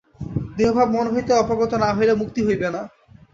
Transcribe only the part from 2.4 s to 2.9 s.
হইবে না।